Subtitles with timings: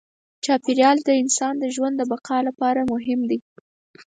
[0.45, 3.39] چاپېریال د انسان د ژوند د بقا لپاره مهم دی.